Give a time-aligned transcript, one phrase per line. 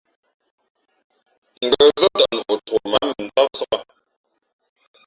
[1.67, 3.81] Ngα̌ zά tαʼ noʼ tok mα ǎ mʉndámsāk.